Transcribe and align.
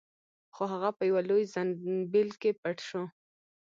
خو 0.55 0.63
هغه 0.73 0.89
په 0.97 1.03
یوه 1.09 1.21
لوی 1.29 1.43
زنبیل 1.53 2.29
کې 2.41 2.51
پټ 2.61 2.77
شو. 2.87 3.03